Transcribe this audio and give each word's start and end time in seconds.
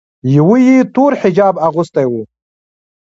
یوه 0.35 0.57
یې 0.67 0.77
تور 0.93 1.11
حجاب 1.21 1.55
اغوستی 1.67 2.05
و. 2.11 2.13